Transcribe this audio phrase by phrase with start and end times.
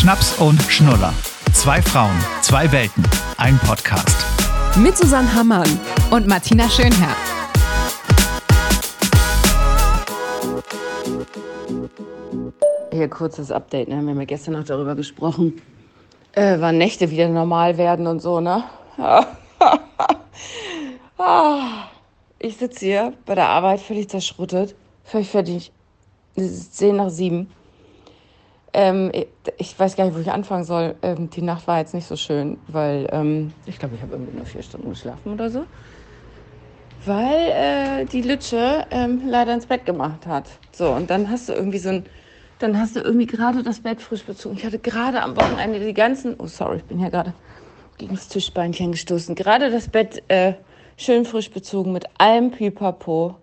[0.00, 1.12] Schnaps und Schnuller.
[1.52, 3.04] Zwei Frauen, zwei Welten,
[3.36, 4.24] ein Podcast.
[4.78, 5.68] Mit Susanne Hammann
[6.10, 7.14] und Martina Schönherr.
[12.90, 14.00] Hier kurzes Update, ne?
[14.00, 15.60] Wir haben ja gestern noch darüber gesprochen,
[16.32, 18.64] äh, wann Nächte wieder normal werden und so, ne?
[21.18, 21.88] Ah,
[22.38, 24.74] ich sitze hier bei der Arbeit völlig zerschruttet,
[25.04, 25.70] völlig fertig.
[26.36, 27.50] Es ist 10 nach 7.
[28.72, 29.10] Ähm,
[29.58, 30.96] ich weiß gar nicht, wo ich anfangen soll.
[31.02, 34.34] Ähm, die Nacht war jetzt nicht so schön, weil ähm, ich glaube, ich habe irgendwie
[34.34, 35.66] nur vier Stunden geschlafen oder so.
[37.04, 40.60] Weil äh, die Lütsche ähm, leider ins Bett gemacht hat.
[40.74, 42.04] So, und dann hast du irgendwie so ein,
[42.58, 44.56] dann hast du irgendwie gerade das Bett frisch bezogen.
[44.56, 47.34] Ich hatte gerade am Wochenende die ganzen, oh sorry, ich bin hier gerade
[47.96, 49.34] gegen das Tischbeinchen gestoßen.
[49.34, 50.54] Gerade das Bett äh,
[50.96, 53.36] schön frisch bezogen mit allem Pipapo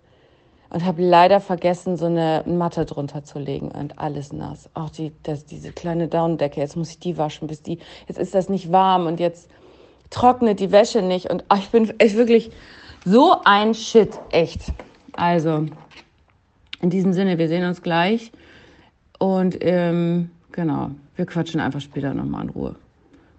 [0.70, 4.70] und habe leider vergessen, so eine Matte drunter zu legen und alles nass.
[4.74, 8.36] Auch die, das, diese kleine Daunendecke, jetzt muss ich die waschen, bis die, jetzt ist
[8.36, 9.50] das nicht warm und jetzt
[10.10, 12.52] trocknet die Wäsche nicht und ach, ich bin echt wirklich
[13.06, 14.62] so ein Shit, echt.
[15.14, 15.66] Also,
[16.82, 18.32] in diesem Sinne, wir sehen uns gleich
[19.20, 22.76] und ähm, genau, wir quatschen einfach später nochmal in Ruhe.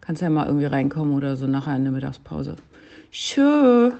[0.01, 2.57] Kannst ja mal irgendwie reinkommen oder so nachher in der Mittagspause.
[3.13, 3.93] Tschö.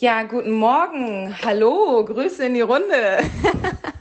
[0.00, 1.36] Ja, guten Morgen.
[1.44, 3.18] Hallo, Grüße in die Runde.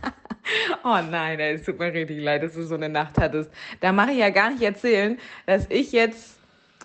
[0.84, 3.52] oh nein, es tut mir richtig leid, dass du so eine Nacht hattest.
[3.80, 6.40] Da mache ich ja gar nicht erzählen, dass ich jetzt,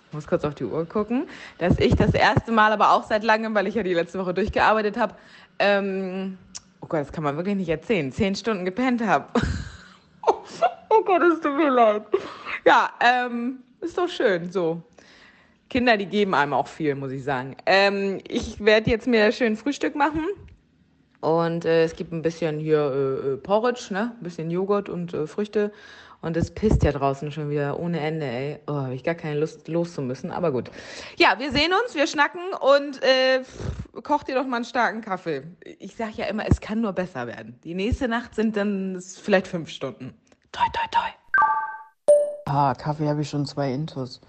[0.05, 3.23] ich muss kurz auf die Uhr gucken, dass ich das erste Mal, aber auch seit
[3.23, 5.15] langem, weil ich ja die letzte Woche durchgearbeitet habe,
[5.57, 6.37] ähm,
[6.79, 9.25] oh Gott, das kann man wirklich nicht erzählen, zehn Stunden gepennt habe.
[10.21, 12.03] oh Gott, es tut mir leid.
[12.63, 14.83] Ja, ähm, ist doch schön so.
[15.69, 17.55] Kinder, die geben einem auch viel, muss ich sagen.
[17.65, 20.25] Ähm, ich werde jetzt mir schön Frühstück machen.
[21.21, 24.15] Und äh, es gibt ein bisschen hier äh, äh, Porridge, ne?
[24.17, 25.71] Ein bisschen Joghurt und äh, Früchte.
[26.21, 28.59] Und es pisst ja draußen schon wieder ohne Ende, ey.
[28.67, 29.97] Oh, habe ich gar keine Lust, los.
[30.29, 30.69] Aber gut.
[31.17, 33.43] Ja, wir sehen uns, wir schnacken und äh,
[34.03, 35.43] koch dir doch mal einen starken Kaffee.
[35.79, 37.57] Ich sage ja immer, es kann nur besser werden.
[37.63, 40.13] Die nächste Nacht sind dann vielleicht fünf Stunden.
[40.51, 42.15] Toi, toi, toi.
[42.45, 44.19] Ah, Kaffee habe ich schon zwei Intus.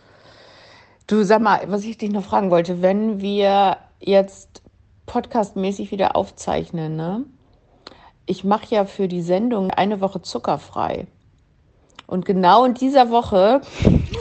[1.11, 4.63] Du sag mal, was ich dich noch fragen wollte, wenn wir jetzt
[5.07, 7.25] podcastmäßig wieder aufzeichnen, ne?
[8.27, 11.09] Ich mache ja für die Sendung eine Woche zuckerfrei.
[12.07, 13.61] Und genau in dieser Woche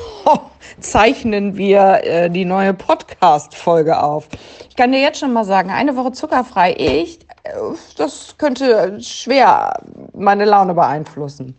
[0.80, 4.28] zeichnen wir äh, die neue Podcast-Folge auf.
[4.68, 7.52] Ich kann dir jetzt schon mal sagen, eine Woche zuckerfrei, ich, äh,
[7.98, 9.80] das könnte schwer
[10.14, 11.56] meine Laune beeinflussen.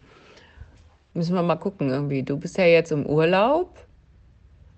[1.15, 2.25] Müssen wir mal gucken irgendwie.
[2.25, 3.77] Du bist ja jetzt im Urlaub.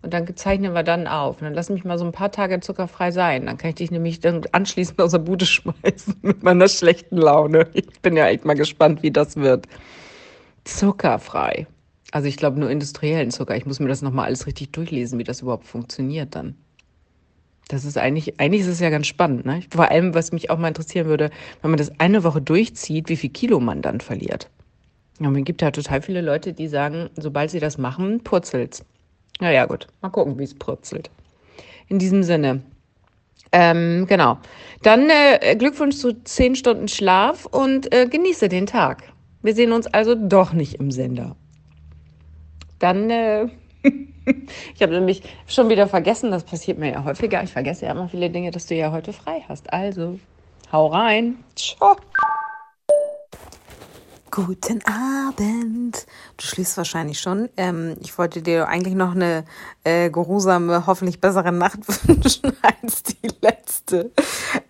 [0.03, 1.37] Und dann zeichnen wir dann auf.
[1.41, 3.47] Und dann lass mich mal so ein paar Tage zuckerfrei sein.
[3.47, 7.69] Dann kann ich dich nämlich dann anschließend aus der Bude schmeißen mit meiner schlechten Laune.
[7.73, 9.67] Ich bin ja echt mal gespannt, wie das wird.
[10.65, 11.67] Zuckerfrei.
[12.11, 13.57] Also ich glaube nur industriellen Zucker.
[13.57, 16.57] Ich muss mir das nochmal alles richtig durchlesen, wie das überhaupt funktioniert dann.
[17.69, 19.63] Das ist eigentlich, eigentlich ist es ja ganz spannend, ne?
[19.71, 21.31] Vor allem, was mich auch mal interessieren würde,
[21.63, 24.51] wenn man das eine Woche durchzieht, wie viel Kilo man dann verliert.
[25.21, 28.85] Ja, es gibt ja total viele Leute, die sagen, sobald sie das machen, purzelt's.
[29.41, 29.87] Naja, gut.
[30.01, 31.11] Mal gucken, wie es purzelt.
[31.89, 32.63] In diesem Sinne.
[33.53, 34.39] Ähm, genau.
[34.83, 39.13] Dann äh, Glückwunsch zu zehn Stunden Schlaf und äh, genieße den Tag.
[39.43, 41.37] Wir sehen uns also doch nicht im Sender.
[42.79, 43.47] Dann, äh,
[44.75, 47.43] ich habe nämlich schon wieder vergessen, das passiert mir ja häufiger.
[47.43, 49.73] Ich vergesse ja immer viele Dinge, dass du ja heute frei hast.
[49.73, 50.19] Also,
[50.73, 51.37] hau rein.
[51.55, 51.97] Ciao.
[54.35, 56.07] Guten Abend.
[56.39, 57.51] Du schläfst wahrscheinlich schon.
[57.59, 59.45] Ähm, ich wollte dir eigentlich noch eine
[59.85, 64.11] äh, geruhsame, hoffentlich bessere Nacht wünschen als die letzte.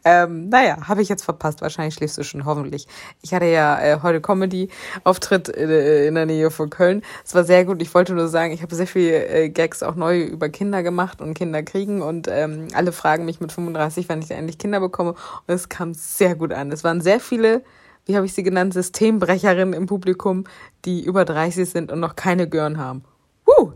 [0.05, 1.63] Ähm, naja, habe ich jetzt verpasst.
[1.63, 2.89] Wahrscheinlich schläfst du schon, hoffentlich.
[3.21, 7.03] Ich hatte ja äh, heute Comedy-Auftritt in, äh, in, der Nähe von Köln.
[7.25, 7.81] Es war sehr gut.
[7.83, 11.21] Ich wollte nur sagen, ich habe sehr viele äh, Gags auch neu über Kinder gemacht
[11.21, 12.03] und Kinder kriegen.
[12.03, 15.11] Und ähm, alle fragen mich mit 35, wann ich endlich Kinder bekomme.
[15.11, 16.73] Und es kam sehr gut an.
[16.73, 17.63] Es waren sehr viele
[18.07, 20.45] wie habe ich sie genannt, Systembrecherinnen im Publikum,
[20.85, 23.05] die über 30 sind und noch keine Gören haben.
[23.47, 23.73] Huh,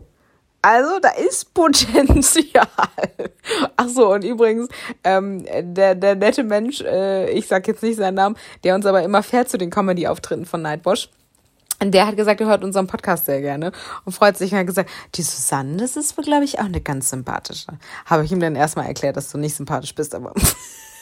[0.61, 2.67] also da ist Potenzial.
[3.77, 4.67] Ach so, und übrigens,
[5.03, 9.01] ähm, der, der nette Mensch, äh, ich sag jetzt nicht seinen Namen, der uns aber
[9.03, 11.09] immer fährt zu den Comedy-Auftritten von Nightwash,
[11.81, 13.71] der hat gesagt, er hört unseren Podcast sehr gerne
[14.03, 17.11] und freut sich und hat gesagt, die Susanne, das ist, glaube ich, auch eine ganz
[17.11, 17.67] sympathische.
[18.05, 20.33] Habe ich ihm dann erstmal erklärt, dass du nicht sympathisch bist, aber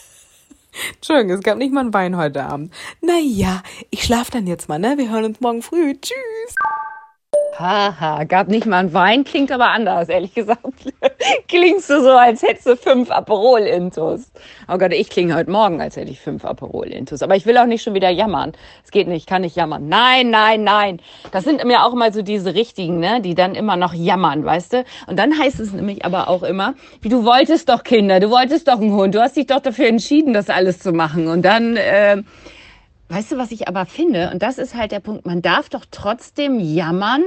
[0.95, 2.73] Entschuldigung, es gab nicht mal ein Wein heute Abend.
[3.01, 4.97] Naja, ich schlaf dann jetzt mal, ne?
[4.97, 5.93] Wir hören uns morgen früh.
[5.99, 6.55] Tschüss.
[7.57, 10.59] Haha, gab nicht mal einen Wein, klingt aber anders, ehrlich gesagt.
[11.47, 14.29] Klingst du so, als hättest du fünf Aperol-Intus.
[14.67, 17.21] Oh Gott, ich klinge heute Morgen, als hätte ich fünf Aperol-Intus.
[17.21, 18.51] Aber ich will auch nicht schon wieder jammern.
[18.83, 19.87] Es geht nicht, ich kann nicht jammern.
[19.87, 20.99] Nein, nein, nein.
[21.31, 24.73] Das sind mir auch immer so diese richtigen, ne, die dann immer noch jammern, weißt
[24.73, 24.83] du?
[25.07, 28.67] Und dann heißt es nämlich aber auch immer, wie du wolltest doch Kinder, du wolltest
[28.67, 31.29] doch einen Hund, du hast dich doch dafür entschieden, das alles zu machen.
[31.29, 32.21] Und dann, äh,
[33.07, 34.29] weißt du, was ich aber finde?
[34.33, 37.23] Und das ist halt der Punkt, man darf doch trotzdem jammern,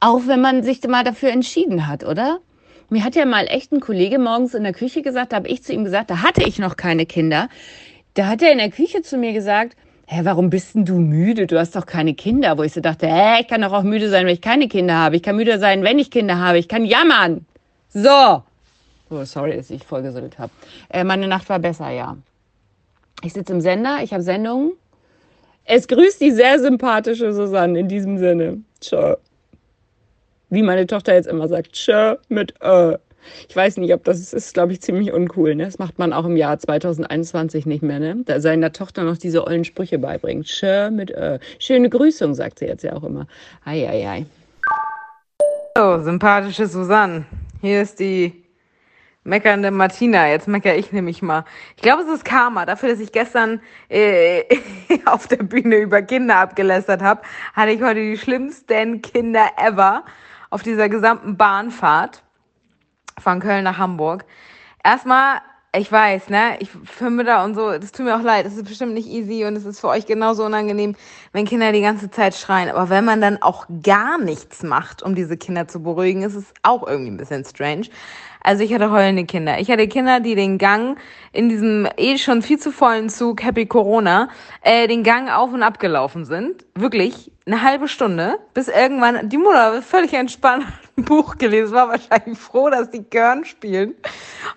[0.00, 2.38] auch wenn man sich mal dafür entschieden hat, oder?
[2.88, 5.62] Mir hat ja mal echt ein Kollege morgens in der Küche gesagt, da habe ich
[5.62, 7.48] zu ihm gesagt, da hatte ich noch keine Kinder.
[8.14, 9.76] Da hat er in der Küche zu mir gesagt,
[10.06, 11.46] hä, warum bist denn du müde?
[11.46, 12.56] Du hast doch keine Kinder.
[12.56, 14.94] Wo ich so dachte, hä, ich kann doch auch müde sein, wenn ich keine Kinder
[14.94, 15.16] habe.
[15.16, 16.58] Ich kann müde sein, wenn ich Kinder habe.
[16.58, 17.44] Ich kann jammern.
[17.88, 18.42] So.
[19.10, 20.52] Oh, sorry, dass ich vollgesüllt habe.
[20.88, 22.16] Äh, meine Nacht war besser, ja.
[23.22, 24.72] Ich sitze im Sender, ich habe Sendungen.
[25.64, 28.58] Es grüßt die sehr sympathische Susanne in diesem Sinne.
[28.80, 29.16] Ciao
[30.50, 32.96] wie meine Tochter jetzt immer sagt, tschö mit ö.
[33.48, 35.54] Ich weiß nicht, ob das ist, ist glaube ich, ziemlich uncool.
[35.54, 35.64] Ne?
[35.64, 38.22] Das macht man auch im Jahr 2021 nicht mehr, ne?
[38.24, 40.46] Da seiner Tochter noch diese ollen Sprüche beibringt.
[40.46, 41.38] Tschö mit ö.
[41.58, 43.26] Schöne Grüßung, sagt sie jetzt ja auch immer.
[43.64, 44.26] Ei, ei, ei.
[45.78, 47.26] Oh, sympathische Susanne.
[47.60, 48.44] Hier ist die
[49.24, 50.28] meckernde Martina.
[50.28, 51.44] Jetzt meckere ich nämlich mal.
[51.76, 52.64] Ich glaube, es ist Karma.
[52.64, 54.44] Dafür, dass ich gestern äh,
[55.04, 57.22] auf der Bühne über Kinder abgelästert habe,
[57.54, 60.04] hatte ich heute die schlimmsten Kinder ever
[60.50, 62.22] auf dieser gesamten Bahnfahrt
[63.18, 64.24] von Köln nach Hamburg.
[64.84, 65.40] Erstmal,
[65.74, 66.70] ich weiß, ne, ich
[67.00, 69.64] Mütter und so, das tut mir auch leid, das ist bestimmt nicht easy und es
[69.64, 70.94] ist für euch genauso unangenehm,
[71.32, 72.70] wenn Kinder die ganze Zeit schreien.
[72.70, 76.52] Aber wenn man dann auch gar nichts macht, um diese Kinder zu beruhigen, ist es
[76.62, 77.88] auch irgendwie ein bisschen strange.
[78.46, 79.58] Also ich hatte heulende Kinder.
[79.58, 80.98] Ich hatte Kinder, die den Gang
[81.32, 84.28] in diesem eh schon viel zu vollen Zug Happy Corona
[84.60, 86.64] äh, den Gang auf und ab gelaufen sind.
[86.76, 90.66] Wirklich eine halbe Stunde, bis irgendwann die Mutter völlig entspannt
[90.96, 93.94] ein Buch gelesen, war wahrscheinlich froh, dass die Körn spielen.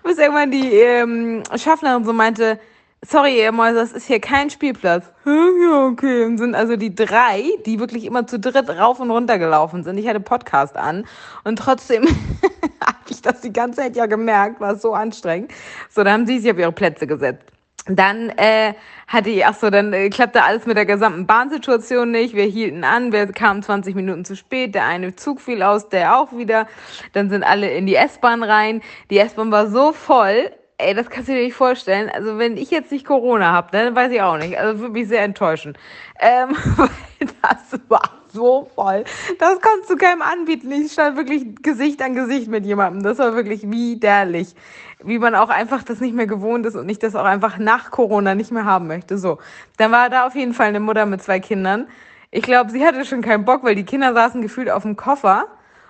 [0.03, 2.59] Bis irgendwann die ähm, Schaffnerin so meinte,
[3.05, 5.05] sorry, ihr Mäuse, das ist hier kein Spielplatz.
[5.25, 6.25] Ja, okay.
[6.25, 9.97] Und sind also die drei, die wirklich immer zu dritt rauf und runter gelaufen sind.
[9.99, 11.05] Ich hatte Podcast an
[11.43, 12.03] und trotzdem
[12.83, 15.51] habe ich das die ganze Zeit ja gemerkt, war so anstrengend.
[15.89, 17.45] So, dann haben sie sich auf ihre Plätze gesetzt.
[17.85, 18.73] Dann äh,
[19.07, 22.35] hatte ich, ach so, dann äh, klappte alles mit der gesamten Bahnsituation nicht.
[22.35, 26.19] Wir hielten an, wir kamen 20 Minuten zu spät, der eine Zug fiel aus, der
[26.19, 26.67] auch wieder.
[27.13, 28.81] Dann sind alle in die S-Bahn rein.
[29.09, 32.09] Die S-Bahn war so voll, ey, das kannst du dir nicht vorstellen.
[32.09, 34.57] Also wenn ich jetzt nicht Corona habe, dann weiß ich auch nicht.
[34.57, 35.77] Also würde mich sehr enttäuschen.
[36.19, 36.55] Ähm,
[37.41, 39.03] das war so voll.
[39.39, 40.71] Das kannst du keinem anbieten.
[40.71, 43.03] Ich stand wirklich Gesicht an Gesicht mit jemandem.
[43.03, 44.55] Das war wirklich widerlich.
[45.03, 47.91] Wie man auch einfach das nicht mehr gewohnt ist und ich das auch einfach nach
[47.91, 49.17] Corona nicht mehr haben möchte.
[49.17, 49.39] So.
[49.77, 51.87] Dann war da auf jeden Fall eine Mutter mit zwei Kindern.
[52.31, 55.47] Ich glaube, sie hatte schon keinen Bock, weil die Kinder saßen gefühlt auf dem Koffer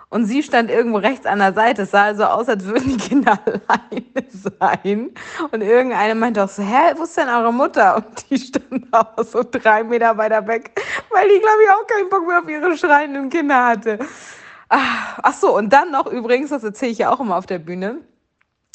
[0.09, 1.83] und sie stand irgendwo rechts an der Seite.
[1.83, 5.11] Es sah also aus, als würden die Kinder alleine sein.
[5.51, 7.97] Und irgendeine meinte auch so, hä, wo ist denn eure Mutter?
[7.97, 10.71] Und die stand auch so drei Meter weiter weg,
[11.11, 13.99] weil die, glaube ich, auch keinen Bock mehr auf ihre schreienden Kinder hatte.
[14.69, 18.01] Ach so, und dann noch übrigens, das erzähle ich ja auch immer auf der Bühne,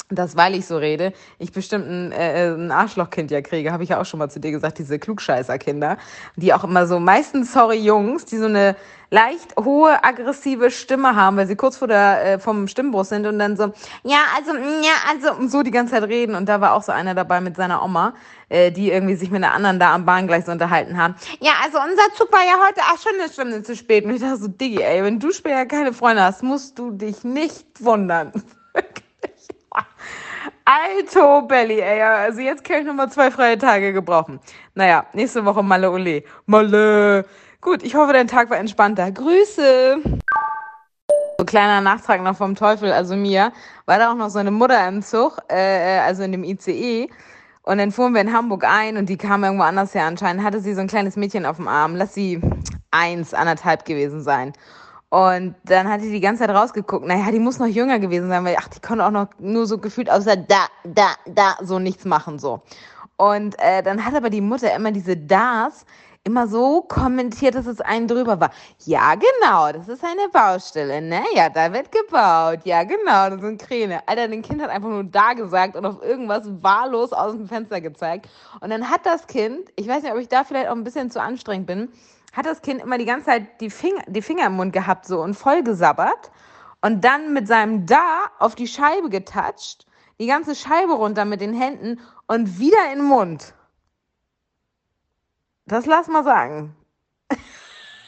[0.09, 3.89] dass, weil ich so rede, ich bestimmt ein, äh, ein Arschlochkind ja kriege, habe ich
[3.89, 5.97] ja auch schon mal zu dir gesagt, diese Klugscheißer-Kinder,
[6.35, 8.75] die auch immer so, meistens, sorry Jungs, die so eine
[9.09, 13.39] leicht hohe, aggressive Stimme haben, weil sie kurz vor der, äh, vom Stimmbruch sind und
[13.39, 13.73] dann so,
[14.03, 16.35] ja, also, ja, also, so die ganze Zeit reden.
[16.35, 18.13] Und da war auch so einer dabei mit seiner Oma,
[18.49, 21.15] äh, die irgendwie sich mit einer anderen da am Bahngleis so unterhalten haben.
[21.39, 24.05] Ja, also unser Zug war ja heute auch schon eine Stunde zu spät.
[24.05, 27.23] Und ich dachte so, Diggi, ey, wenn du später keine Freunde hast, musst du dich
[27.23, 28.31] nicht wundern.
[30.63, 32.01] Alto Belly, ey.
[32.01, 34.39] Also jetzt kann ich nochmal zwei freie Tage gebrauchen.
[34.73, 36.23] Naja, nächste Woche Malle Ole.
[36.45, 37.25] Malle.
[37.61, 39.11] Gut, ich hoffe, dein Tag war entspannter.
[39.11, 39.97] Grüße.
[41.37, 43.51] So kleiner Nachtrag noch vom Teufel, also mir,
[43.85, 47.09] war da auch noch so eine Mutter im Zug, äh, also in dem ICE.
[47.63, 50.05] Und dann fuhren wir in Hamburg ein und die kam irgendwo anders her.
[50.05, 51.95] Anscheinend hatte sie so ein kleines Mädchen auf dem Arm.
[51.95, 52.39] Lass sie
[52.91, 54.53] eins, anderthalb gewesen sein.
[55.15, 57.07] Und dann hat die die ganze Zeit rausgeguckt.
[57.07, 59.77] Naja, die muss noch jünger gewesen sein, weil, ach, die konnte auch noch nur so
[59.77, 62.63] gefühlt außer da, da, da, so nichts machen, so.
[63.15, 65.85] Und äh, dann hat aber die Mutter immer diese Das
[66.25, 68.51] immer so kommentiert, dass es einen drüber war.
[68.83, 71.21] Ja, genau, das ist eine Baustelle, ne?
[71.33, 72.65] Ja, da wird gebaut.
[72.65, 74.05] Ja, genau, das sind Kräne.
[74.09, 77.79] Alter, den Kind hat einfach nur da gesagt und auf irgendwas wahllos aus dem Fenster
[77.79, 78.27] gezeigt.
[78.59, 81.09] Und dann hat das Kind, ich weiß nicht, ob ich da vielleicht auch ein bisschen
[81.09, 81.89] zu anstrengend bin,
[82.35, 85.21] hat das Kind immer die ganze Zeit die Finger, die Finger im Mund gehabt so
[85.21, 86.31] und voll gesabbert
[86.81, 89.85] und dann mit seinem Da auf die Scheibe getatscht,
[90.19, 93.53] die ganze Scheibe runter mit den Händen und wieder in den Mund.
[95.65, 96.75] Das lass mal sagen.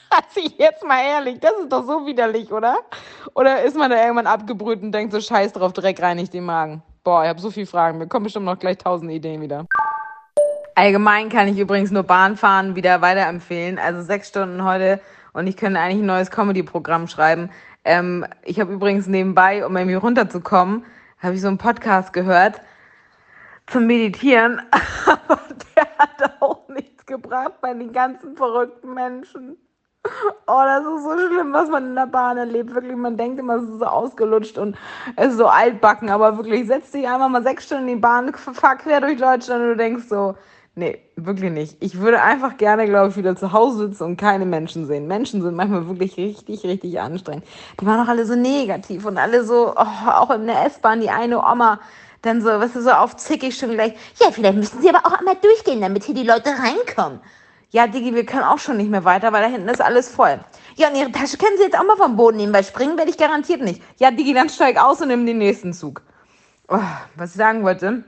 [0.10, 2.77] Also jetzt mal ehrlich, das ist doch so widerlich, oder?
[3.36, 6.81] Oder ist man da irgendwann abgebrüht und denkt so, scheiß drauf, Dreck reinigt den Magen?
[7.03, 7.98] Boah, ich habe so viele Fragen.
[7.98, 9.67] Mir kommen bestimmt noch gleich tausend Ideen wieder.
[10.77, 13.79] Allgemein kann ich übrigens nur Bahnfahren wieder weiterempfehlen.
[13.79, 15.01] Also sechs Stunden heute
[15.34, 17.50] und ich könnte eigentlich ein neues Comedy-Programm schreiben.
[17.84, 20.86] Ähm, ich habe übrigens nebenbei, um irgendwie runterzukommen,
[21.17, 22.62] habe ich so einen Podcast gehört
[23.65, 24.62] zum Meditieren,
[25.07, 25.39] aber
[25.75, 29.57] der hat auch nichts gebracht bei den ganzen verrückten Menschen.
[30.46, 32.75] Oh, das ist so schlimm, was man in der Bahn erlebt.
[32.75, 34.77] Wirklich, man denkt immer, es ist so ausgelutscht und
[35.15, 38.31] es ist so altbacken, aber wirklich, setz dich einfach mal sechs Stunden in die Bahn,
[38.36, 40.36] fahr quer durch Deutschland und du denkst so,
[40.77, 41.75] nee, wirklich nicht.
[41.79, 45.07] Ich würde einfach gerne, glaube ich, wieder zu Hause sitzen und keine Menschen sehen.
[45.07, 47.46] Menschen sind manchmal wirklich richtig, richtig anstrengend.
[47.81, 51.10] Die waren auch alle so negativ und alle so, oh, auch in der S-Bahn, die
[51.10, 51.79] eine Oma,
[52.22, 55.17] dann so, was ist so auf zickig schon gleich, ja, vielleicht müssen sie aber auch
[55.17, 57.19] einmal durchgehen, damit hier die Leute reinkommen.
[57.72, 60.39] Ja, Digi, wir können auch schon nicht mehr weiter, weil da hinten ist alles voll.
[60.75, 63.12] Ja, und ihre Tasche können sie jetzt auch mal vom Boden nehmen, weil springen werde
[63.12, 63.81] ich garantiert nicht.
[63.98, 66.01] Ja, Digi, dann steig aus und nimm den nächsten Zug.
[66.69, 66.79] Oh,
[67.15, 68.03] was ich sagen wollte,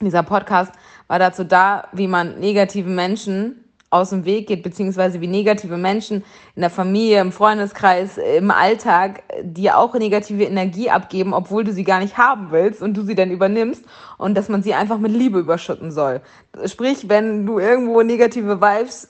[0.00, 0.72] dieser Podcast
[1.14, 6.24] war dazu da, wie man negativen Menschen aus dem Weg geht, beziehungsweise wie negative Menschen
[6.56, 11.84] in der Familie, im Freundeskreis, im Alltag dir auch negative Energie abgeben, obwohl du sie
[11.84, 13.84] gar nicht haben willst und du sie dann übernimmst
[14.18, 16.20] und dass man sie einfach mit Liebe überschütten soll.
[16.64, 19.08] Sprich, wenn du irgendwo negative Vibes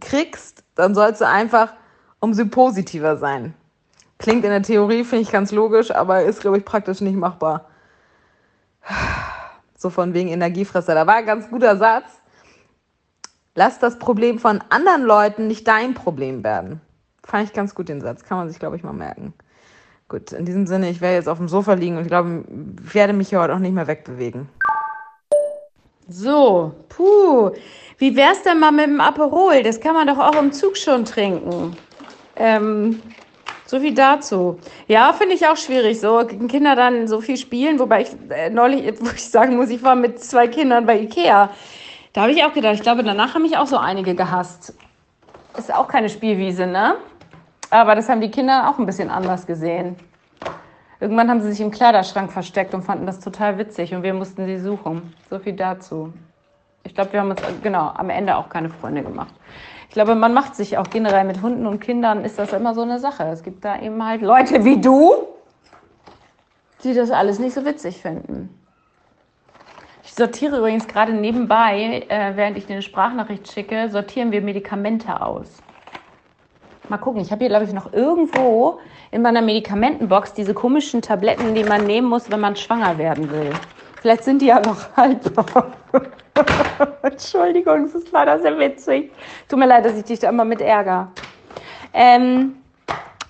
[0.00, 1.74] kriegst, dann sollst du einfach
[2.18, 3.54] umso positiver sein.
[4.18, 7.68] Klingt in der Theorie, finde ich ganz logisch, aber ist, glaube ich, praktisch nicht machbar.
[9.82, 10.94] So von wegen Energiefresser.
[10.94, 12.22] Da war ein ganz guter Satz
[13.54, 16.80] Lass das Problem von anderen Leuten nicht dein Problem werden.
[17.22, 18.24] Fand ich ganz gut den Satz.
[18.24, 19.34] Kann man sich, glaube ich, mal merken.
[20.08, 22.44] Gut, in diesem Sinne, ich werde jetzt auf dem Sofa liegen und ich glaube,
[22.84, 24.48] ich werde mich hier heute auch nicht mehr wegbewegen.
[26.08, 27.50] So, puh.
[27.98, 29.62] Wie wär's denn mal mit dem Aperol?
[29.62, 31.76] Das kann man doch auch im Zug schon trinken.
[32.36, 33.00] Ähm,
[33.72, 34.58] so viel dazu.
[34.86, 38.92] Ja, finde ich auch schwierig, so Kinder dann so viel spielen, wobei ich äh, neulich,
[39.00, 41.48] wo ich sagen muss, ich war mit zwei Kindern bei Ikea.
[42.12, 44.74] Da habe ich auch gedacht, ich glaube, danach haben mich auch so einige gehasst.
[45.56, 46.96] Ist auch keine Spielwiese, ne?
[47.70, 49.96] Aber das haben die Kinder auch ein bisschen anders gesehen.
[51.00, 54.44] Irgendwann haben sie sich im Kleiderschrank versteckt und fanden das total witzig und wir mussten
[54.44, 55.14] sie suchen.
[55.30, 56.12] So viel dazu.
[56.84, 59.32] Ich glaube, wir haben uns genau am Ende auch keine Freunde gemacht.
[59.92, 62.80] Ich glaube, man macht sich auch generell mit Hunden und Kindern ist das immer so
[62.80, 63.24] eine Sache.
[63.24, 65.12] Es gibt da eben halt Leute wie du,
[66.82, 68.58] die das alles nicht so witzig finden.
[70.02, 75.20] Ich sortiere übrigens gerade nebenbei, äh, während ich dir eine Sprachnachricht schicke, sortieren wir Medikamente
[75.20, 75.58] aus.
[76.88, 78.78] Mal gucken, ich habe hier, glaube ich, noch irgendwo
[79.10, 83.50] in meiner Medikamentenbox diese komischen Tabletten, die man nehmen muss, wenn man schwanger werden will.
[84.00, 85.66] Vielleicht sind die ja noch haltbar.
[87.02, 89.12] Entschuldigung, es ist leider sehr witzig.
[89.48, 91.08] Tut mir leid, dass ich dich da immer mit ärger.
[91.92, 92.56] Ähm,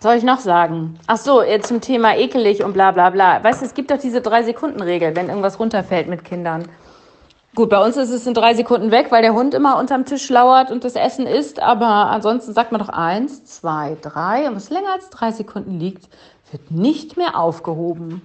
[0.01, 0.99] soll ich noch sagen?
[1.07, 3.43] Ach so, zum Thema ekelig und bla bla bla.
[3.43, 6.65] Weißt du, es gibt doch diese Drei-Sekunden-Regel, wenn irgendwas runterfällt mit Kindern.
[7.55, 10.31] Gut, bei uns ist es in drei Sekunden weg, weil der Hund immer unterm Tisch
[10.31, 11.61] lauert und das Essen isst.
[11.61, 14.49] Aber ansonsten sagt man doch eins, zwei, drei.
[14.49, 16.09] Und was länger als drei Sekunden liegt,
[16.51, 18.23] wird nicht mehr aufgehoben.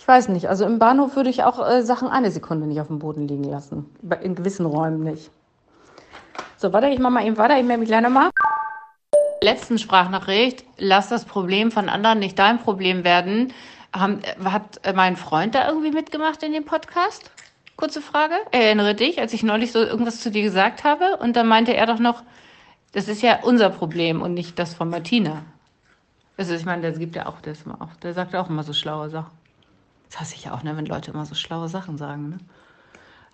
[0.00, 0.48] Ich weiß nicht.
[0.48, 3.44] Also im Bahnhof würde ich auch äh, Sachen eine Sekunde nicht auf dem Boden liegen
[3.44, 3.84] lassen.
[4.22, 5.30] In gewissen Räumen nicht.
[6.56, 7.58] So, warte, ich mach mal eben weiter.
[7.58, 8.30] Ich melde mich gleich nochmal
[9.42, 13.52] letzten Sprachnachricht, lass das Problem von anderen nicht dein Problem werden.
[13.94, 17.30] Haben, hat mein Freund da irgendwie mitgemacht in dem Podcast?
[17.76, 18.34] Kurze Frage.
[18.52, 21.86] Erinnere dich, als ich neulich so irgendwas zu dir gesagt habe und dann meinte er
[21.86, 22.22] doch noch,
[22.92, 25.42] das ist ja unser Problem und nicht das von Martina.
[26.36, 29.10] Also ich meine, der gibt ja auch das auch, der sagt auch immer so schlaue
[29.10, 29.39] Sachen.
[30.10, 32.38] Das hasse ich ja auch, ne, wenn Leute immer so schlaue Sachen sagen, ne?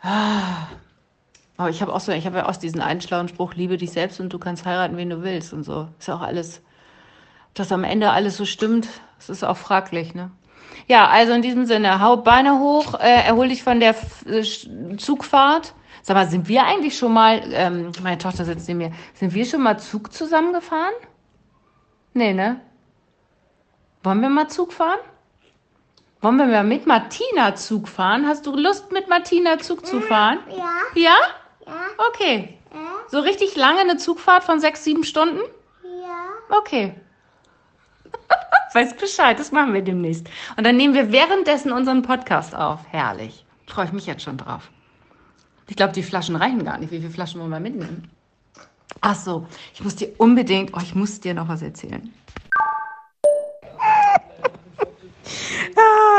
[0.02, 0.66] Ah,
[1.56, 3.92] aber ich habe auch so, ich habe ja auch diesen einen schlauen Spruch, liebe dich
[3.92, 5.88] selbst und du kannst heiraten, wen du willst und so.
[5.98, 6.58] Ist ja auch alles,
[7.48, 10.30] ob das am Ende alles so stimmt, das ist auch fraglich, ne?
[10.86, 14.96] Ja, also in diesem Sinne, hau Beine hoch, äh, erhol dich von der F äh,
[14.98, 15.74] Zugfahrt.
[16.02, 19.44] Sag mal, sind wir eigentlich schon mal, ähm, meine Tochter sitzt neben mir, sind wir
[19.46, 20.92] schon mal Zug zusammengefahren?
[22.12, 22.60] Nee, ne?
[24.04, 25.00] Wollen wir mal Zug fahren?
[26.20, 28.26] Wollen wir mal mit Martina Zug fahren?
[28.26, 30.38] Hast du Lust, mit Martina Zug zu fahren?
[30.48, 30.64] Ja.
[30.94, 31.16] Ja?
[31.66, 31.72] Ja.
[32.08, 32.58] Okay.
[32.72, 32.80] Ja.
[33.08, 35.40] So richtig lange eine Zugfahrt von sechs, sieben Stunden?
[35.82, 36.56] Ja.
[36.58, 36.94] Okay.
[38.72, 40.28] Weiß Bescheid, das machen wir demnächst.
[40.56, 42.80] Und dann nehmen wir währenddessen unseren Podcast auf.
[42.90, 43.44] Herrlich.
[43.66, 44.70] Freue ich mich jetzt schon drauf.
[45.68, 46.92] Ich glaube, die Flaschen reichen gar nicht.
[46.92, 48.10] Wie viele Flaschen wollen wir mitnehmen?
[49.00, 52.12] Ach so, ich muss dir unbedingt, oh, ich muss dir noch was erzählen.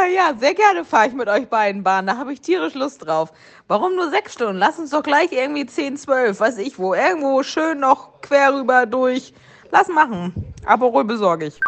[0.07, 2.07] Ja, sehr gerne fahre ich mit euch beiden Bahn.
[2.07, 3.31] Da habe ich tierisch Lust drauf.
[3.67, 4.57] Warum nur sechs Stunden?
[4.57, 6.93] Lass uns doch gleich irgendwie 10, 12, weiß ich wo.
[6.93, 9.33] Irgendwo schön noch quer rüber durch.
[9.71, 10.53] Lass machen.
[10.65, 11.59] Aperol besorge ich.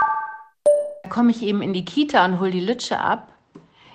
[1.04, 3.28] Da komme ich eben in die Kita und hole die Lütsche ab.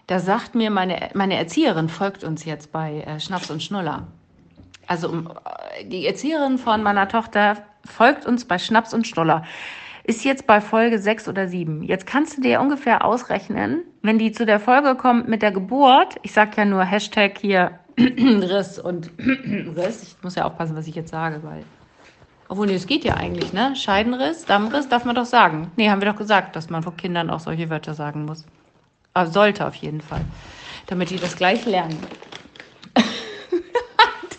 [0.06, 4.06] Da sagt mir meine, meine Erzieherin, folgt uns jetzt bei äh, Schnaps und Schnuller.
[4.86, 9.44] Also äh, die Erzieherin von meiner Tochter folgt uns bei Schnaps und Schnuller.
[10.06, 11.82] Ist jetzt bei Folge 6 oder 7.
[11.82, 16.16] Jetzt kannst du dir ungefähr ausrechnen, wenn die zu der Folge kommt mit der Geburt,
[16.22, 20.94] ich sag ja nur Hashtag hier Riss und Riss, ich muss ja aufpassen, was ich
[20.94, 21.64] jetzt sage, weil
[22.48, 23.74] obwohl, nee, es geht ja eigentlich, ne?
[23.74, 25.72] Scheidenriss, Dammriss darf man doch sagen.
[25.76, 28.44] Nee, haben wir doch gesagt, dass man vor Kindern auch solche Wörter sagen muss.
[29.14, 30.20] Aber sollte auf jeden Fall.
[30.86, 31.98] Damit die das gleich lernen.
[32.94, 33.06] hat,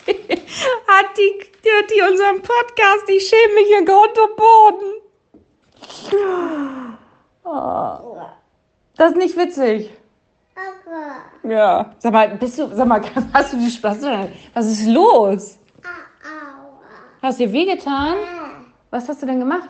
[0.07, 0.11] die,
[0.87, 1.47] hat die,
[1.95, 3.09] die unseren Podcast?
[3.09, 4.94] Ich schäme mich in Grund und Boden.
[8.97, 9.91] Das ist nicht witzig.
[11.43, 11.93] Ja.
[11.99, 13.01] Sag mal, bist du, sag mal,
[13.33, 13.99] hast du die Spaß?
[14.53, 15.57] Was ist los?
[17.21, 18.15] Hast du dir wehgetan?
[18.91, 19.69] Was hast du denn gemacht?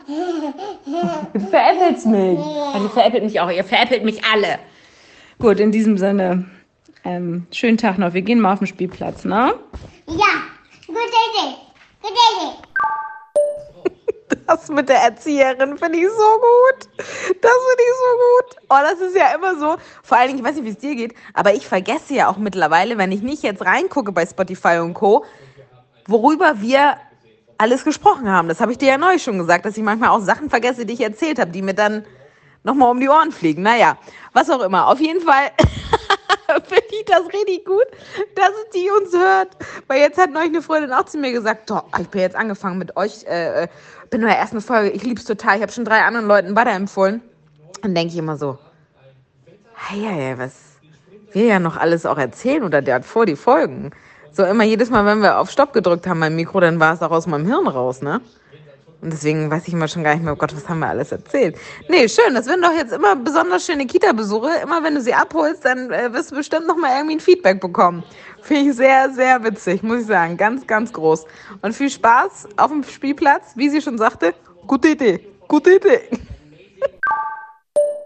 [1.32, 2.38] Du veräppelst mich.
[2.38, 3.50] Du veräppelt mich auch.
[3.50, 4.58] Ihr veräppelt mich alle.
[5.38, 6.44] Gut, in diesem Sinne,
[7.04, 8.14] ähm, schönen Tag noch.
[8.14, 9.54] Wir gehen mal auf den Spielplatz, ne?
[10.08, 10.25] Ja,
[14.46, 16.88] Das mit der Erzieherin finde ich so gut.
[16.96, 18.56] Das finde ich so gut.
[18.70, 19.76] Oh, das ist ja immer so.
[20.02, 22.36] Vor allen Dingen, ich weiß nicht, wie es dir geht, aber ich vergesse ja auch
[22.36, 25.24] mittlerweile, wenn ich nicht jetzt reingucke bei Spotify und Co.,
[26.06, 26.96] worüber wir
[27.58, 28.48] alles gesprochen haben.
[28.48, 30.94] Das habe ich dir ja neu schon gesagt, dass ich manchmal auch Sachen vergesse, die
[30.94, 32.04] ich erzählt habe, die mir dann
[32.62, 33.62] nochmal um die Ohren fliegen.
[33.62, 33.96] Naja,
[34.32, 34.88] was auch immer.
[34.88, 35.50] Auf jeden Fall
[36.64, 37.86] finde ich das richtig gut,
[38.34, 39.48] dass die uns hört.
[39.86, 42.78] Weil jetzt hat neulich eine Freundin auch zu mir gesagt, doch, ich bin jetzt angefangen
[42.78, 43.68] mit euch, äh,
[44.10, 45.56] bin nur der ersten Folge, ich lieb's total.
[45.56, 47.20] Ich habe schon drei anderen Leuten weiterempfohlen.
[47.82, 48.58] Dann denke ich immer so,
[49.74, 50.54] hey, was
[51.32, 53.90] wir ja noch alles auch erzählen oder der hat vor die Folgen.
[54.32, 57.02] So immer jedes Mal, wenn wir auf Stopp gedrückt haben beim Mikro, dann war es
[57.02, 58.20] auch aus meinem Hirn raus, ne?
[59.06, 61.12] Und deswegen weiß ich immer schon gar nicht mehr, oh Gott, was haben wir alles
[61.12, 61.56] erzählt.
[61.88, 64.48] Nee, schön, das werden doch jetzt immer besonders schöne Kita-Besuche.
[64.64, 67.60] Immer wenn du sie abholst, dann äh, wirst du bestimmt noch mal irgendwie ein Feedback
[67.60, 68.02] bekommen.
[68.42, 70.36] Finde ich sehr, sehr witzig, muss ich sagen.
[70.36, 71.24] Ganz, ganz groß.
[71.62, 73.52] Und viel Spaß auf dem Spielplatz.
[73.54, 74.34] Wie sie schon sagte,
[74.66, 76.00] gute Idee, gute Idee.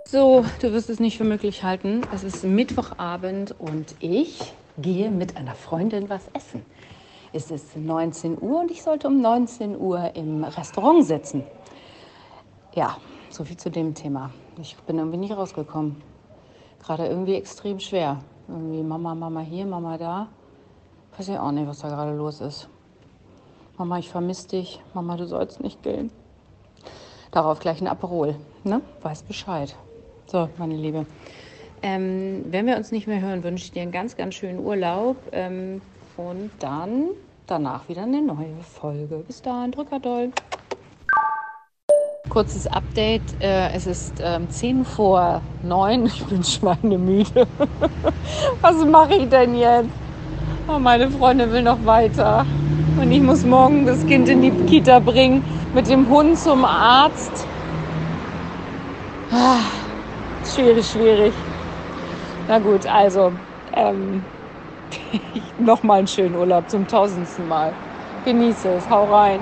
[0.07, 2.03] So, du wirst es nicht für möglich halten.
[2.15, 6.63] Es ist Mittwochabend und ich gehe mit einer Freundin was essen.
[7.33, 11.45] Es ist 19 Uhr und ich sollte um 19 Uhr im Restaurant sitzen.
[12.75, 12.97] Ja,
[13.29, 14.31] so viel zu dem Thema.
[14.61, 16.03] Ich bin irgendwie nicht rausgekommen.
[16.83, 18.19] Gerade irgendwie extrem schwer.
[18.49, 20.27] Irgendwie Mama, Mama hier, Mama da.
[21.17, 22.69] Weiß ich auch nicht, was da gerade los ist.
[23.79, 24.81] Mama, ich vermisse dich.
[24.93, 26.11] Mama, du sollst nicht gehen.
[27.31, 28.35] Darauf gleich ein Aperol.
[28.65, 28.81] Ne?
[29.03, 29.77] Weiß Bescheid.
[30.27, 31.07] So, meine Liebe.
[31.83, 35.17] Ähm, wenn wir uns nicht mehr hören, wünsche ich dir einen ganz, ganz schönen Urlaub.
[35.31, 35.81] Ähm,
[36.29, 37.09] und dann
[37.47, 39.25] danach wieder eine neue Folge.
[39.27, 40.31] Bis dahin, drücker doll.
[42.29, 43.23] Kurzes Update.
[43.41, 46.07] Äh, es ist ähm, 10 vor 9.
[46.07, 47.47] Ich bin schweinemüde.
[48.61, 49.89] Was mache ich denn jetzt?
[50.69, 52.47] Oh, meine Freundin will noch weiter.
[53.01, 55.43] Und ich muss morgen das Kind in die Kita bringen,
[55.75, 57.47] mit dem Hund zum Arzt.
[59.33, 59.61] Ah,
[60.45, 61.33] schwierig, schwierig.
[62.47, 63.33] Na gut, also
[63.75, 64.23] ähm,
[65.59, 67.73] nochmal einen schönen Urlaub zum tausendsten Mal.
[68.25, 69.41] Genieße es, hau rein.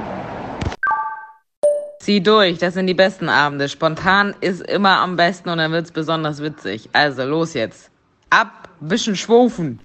[2.00, 3.68] Zieh durch, das sind die besten Abende.
[3.68, 6.88] Spontan ist immer am besten und dann wird's besonders witzig.
[6.92, 7.90] Also los jetzt.
[8.30, 9.80] Ab, bisschen schwufen.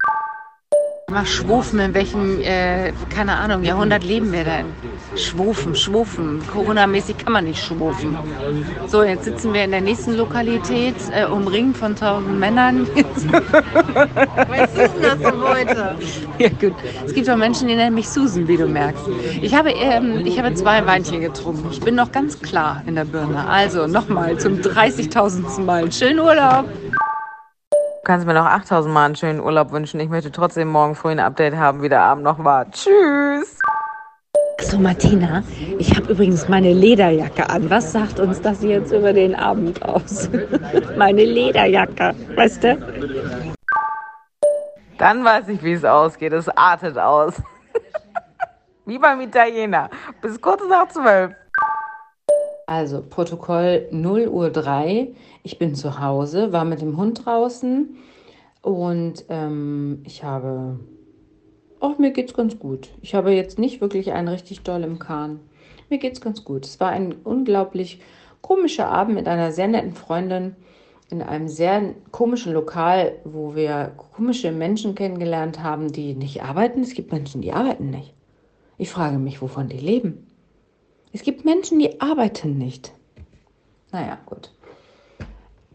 [1.12, 4.68] Mal schwufen, in welchem, äh, keine Ahnung, Jahrhundert leben wir denn?
[5.18, 6.42] Schwufen, schwufen.
[6.52, 8.18] Corona-mäßig kann man nicht schwufen.
[8.88, 12.88] So, jetzt sitzen wir in der nächsten Lokalität, äh, umringt von tausend Männern.
[12.96, 15.96] Weil Susan das so wollte.
[16.40, 16.74] ja, gut.
[17.06, 19.04] Es gibt auch Menschen, die nennen mich Susan, wie du merkst.
[19.42, 21.68] Ich habe, ähm, ich habe zwei Weinchen getrunken.
[21.70, 23.46] Ich bin noch ganz klar in der Birne.
[23.46, 25.66] Also nochmal zum 30.000.
[25.66, 25.92] Mal.
[25.92, 26.66] Schönen Urlaub!
[28.04, 29.98] Du kannst mir noch 8000 Mal einen schönen Urlaub wünschen.
[30.02, 32.70] Ich möchte trotzdem morgen früh ein Update haben, wie der Abend noch war.
[32.70, 33.58] Tschüss!
[34.60, 35.42] So, Martina,
[35.80, 37.70] ich habe übrigens meine Lederjacke an.
[37.70, 40.30] Was sagt uns das jetzt über den Abend aus?
[40.98, 43.56] meine Lederjacke, weißt du?
[44.98, 46.34] Dann weiß ich, wie es ausgeht.
[46.34, 47.42] Es artet aus.
[48.86, 49.90] wie beim Italiener.
[50.22, 51.32] Bis kurz nach zwölf.
[52.66, 55.10] Also Protokoll 0 Uhr 3.
[55.44, 57.98] Ich bin zu Hause, war mit dem Hund draußen
[58.62, 60.80] und ähm, ich habe,
[61.80, 62.90] auch mir geht's ganz gut.
[63.02, 65.42] Ich habe jetzt nicht wirklich einen richtig doll im Kahn.
[65.90, 66.66] Mir geht's ganz gut.
[66.66, 68.00] Es war ein unglaublich
[68.42, 70.56] komischer Abend mit einer sehr netten Freundin.
[71.10, 76.82] in einem sehr komischen Lokal, wo wir komische Menschen kennengelernt haben, die nicht arbeiten.
[76.82, 78.16] Es gibt Menschen, die arbeiten nicht.
[78.80, 80.26] Ich frage mich, wovon die leben.
[81.16, 82.92] Es gibt Menschen, die arbeiten nicht.
[83.92, 84.52] Naja, gut.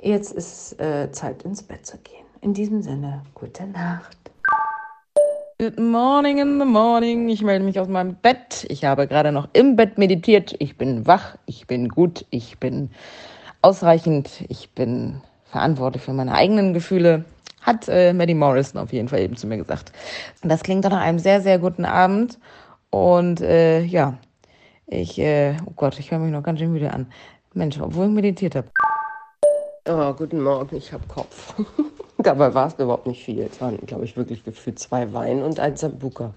[0.02, 2.26] Jetzt ist äh, Zeit ins Bett zu gehen.
[2.40, 4.18] In diesem Sinne, gute Nacht.
[5.60, 7.28] Good morning in the morning.
[7.28, 8.66] Ich melde mich aus meinem Bett.
[8.68, 10.56] Ich habe gerade noch im Bett meditiert.
[10.58, 12.90] Ich bin wach, ich bin gut, ich bin
[13.62, 17.24] ausreichend, ich bin verantwortlich für meine eigenen Gefühle.
[17.62, 19.92] Hat äh, Maddie Morrison auf jeden Fall eben zu mir gesagt.
[20.42, 22.40] Das klingt nach einem sehr, sehr guten Abend.
[22.90, 24.18] Und äh, ja,
[24.88, 27.06] ich, äh, oh Gott, ich höre mich noch ganz schön müde an.
[27.54, 28.68] Mensch, obwohl ich meditiert habe.
[29.88, 31.54] Oh, guten Morgen, ich habe Kopf.
[32.18, 33.40] Dabei war es überhaupt nicht viel.
[33.42, 36.34] Es waren, glaube ich, wirklich gefühlt zwei Wein und ein Sambuka.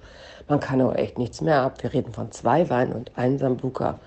[0.47, 1.81] Man kann aber echt nichts mehr ab.
[1.81, 3.99] Wir reden von zwei Wein und ein Sambuka.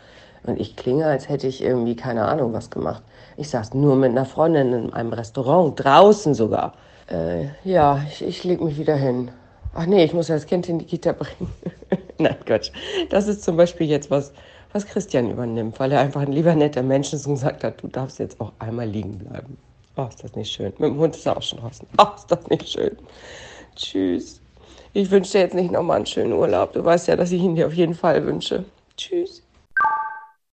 [0.44, 3.02] Und ich klinge, als hätte ich irgendwie keine Ahnung was gemacht.
[3.36, 6.74] Ich saß nur mit einer Freundin in einem Restaurant, draußen sogar.
[7.10, 9.30] Äh, ja, ich, ich leg mich wieder hin.
[9.74, 11.50] Ach nee, ich muss ja das Kind in die Kita bringen.
[12.18, 12.70] Nein, Quatsch.
[13.10, 14.32] Das ist zum Beispiel jetzt was,
[14.72, 17.88] was Christian übernimmt, weil er einfach ein lieber netter Mensch ist und gesagt hat, du
[17.88, 19.58] darfst jetzt auch einmal liegen bleiben.
[19.96, 20.72] Oh, ist das nicht schön.
[20.78, 21.86] Mit dem Hund ist er auch schon draußen.
[21.98, 22.96] Oh, ist das nicht schön.
[23.76, 24.40] Tschüss.
[24.92, 26.72] Ich wünsche dir jetzt nicht nochmal einen schönen Urlaub.
[26.72, 28.64] Du weißt ja, dass ich ihn dir auf jeden Fall wünsche.
[28.96, 29.43] Tschüss.